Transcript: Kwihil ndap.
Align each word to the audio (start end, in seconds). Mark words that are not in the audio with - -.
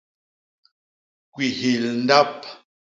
Kwihil 1.33 1.83
ndap. 2.03 2.39